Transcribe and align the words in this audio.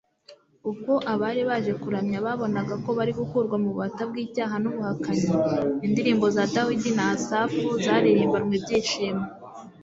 ubwo 0.69 0.93
abari 1.13 1.41
baje 1.49 1.73
kuramya 1.81 2.19
babonaga 2.25 2.73
ko 2.83 2.89
bari 2.97 3.11
gukurwa 3.19 3.55
mu 3.61 3.67
bubata 3.73 4.01
bw'icyaha 4.09 4.55
n'ubuhakanyi, 4.59 5.27
indirimbo 5.85 6.25
za 6.35 6.43
dawidi 6.53 6.89
na 6.97 7.03
asafu 7.15 7.65
zaririmbanwe 7.83 8.53
ibyishimo 8.59 9.25